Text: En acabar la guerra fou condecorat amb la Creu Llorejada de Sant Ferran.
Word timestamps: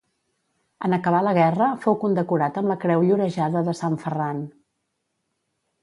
En 0.87 0.95
acabar 0.97 1.19
la 1.27 1.33
guerra 1.39 1.67
fou 1.85 1.97
condecorat 2.05 2.59
amb 2.63 2.73
la 2.73 2.79
Creu 2.87 3.07
Llorejada 3.11 3.65
de 3.71 3.79
Sant 3.85 4.03
Ferran. 4.07 4.45